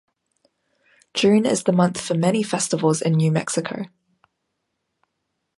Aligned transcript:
June 1.13 1.45
is 1.45 1.61
the 1.65 1.71
month 1.71 2.01
for 2.01 2.15
many 2.15 2.41
festivals 2.41 3.03
in 3.03 3.13
New 3.13 3.31
Mexico. 3.31 3.83